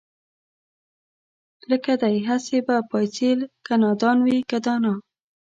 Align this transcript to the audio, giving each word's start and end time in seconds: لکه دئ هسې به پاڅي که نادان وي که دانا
لکه 1.69 1.91
دئ 2.01 2.17
هسې 2.27 2.57
به 2.67 2.75
پاڅي 2.89 3.31
که 3.65 3.73
نادان 3.83 4.17
وي 4.25 4.37
که 4.49 4.57
دانا 4.65 4.93